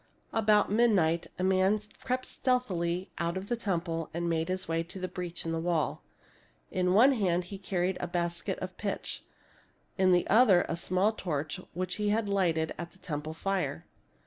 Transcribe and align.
About 0.33 0.71
midnight 0.71 1.27
a 1.37 1.43
man 1.43 1.79
crept 2.03 2.25
stealthily 2.25 3.11
out 3.19 3.37
of 3.37 3.49
the 3.49 3.55
temple 3.55 4.09
and 4.15 4.27
made 4.27 4.49
his 4.49 4.67
way 4.67 4.81
to 4.81 4.99
the 4.99 5.07
breach 5.07 5.45
in 5.45 5.51
the 5.51 5.59
wall. 5.59 6.01
In 6.71 6.93
one 6.95 7.11
hand 7.11 7.43
he 7.43 7.59
carried 7.59 7.97
a 7.99 8.07
basket 8.07 8.57
of 8.57 8.77
pitch, 8.77 9.23
in 9.99 10.11
the 10.11 10.27
other 10.27 10.65
a 10.67 10.75
small 10.75 11.11
torch 11.11 11.59
which 11.75 11.97
he 11.97 12.09
had 12.09 12.27
lighted 12.27 12.73
at 12.79 12.93
the 12.93 12.97
temple 12.97 13.35
fire. 13.35 13.85